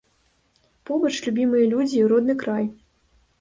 Побач 0.89 1.11
любімыя 1.25 1.67
людзі, 1.75 2.01
родны 2.13 2.35
край. 2.41 2.65